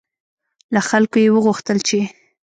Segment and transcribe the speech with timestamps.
[0.73, 1.99] له خلکو یې وغوښتل چې